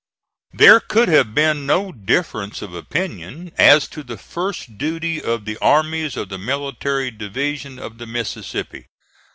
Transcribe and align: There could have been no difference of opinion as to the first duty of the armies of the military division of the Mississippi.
There 0.51 0.79
could 0.79 1.09
have 1.09 1.35
been 1.35 1.67
no 1.67 1.91
difference 1.91 2.63
of 2.63 2.73
opinion 2.73 3.51
as 3.59 3.87
to 3.89 4.01
the 4.01 4.17
first 4.17 4.79
duty 4.79 5.21
of 5.21 5.45
the 5.45 5.59
armies 5.59 6.17
of 6.17 6.29
the 6.29 6.39
military 6.39 7.11
division 7.11 7.77
of 7.77 7.99
the 7.99 8.07
Mississippi. 8.07 8.87